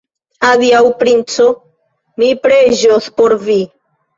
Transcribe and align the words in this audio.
Adiaŭ, 0.47 0.79
princo, 1.01 1.45
mi 2.23 2.33
preĝos 2.47 3.13
por 3.21 3.37
vi! 3.47 3.63